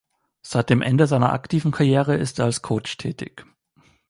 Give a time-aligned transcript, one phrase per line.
[0.41, 3.45] Seit dem Ende seiner aktiven Karriere ist er als Coach tätig.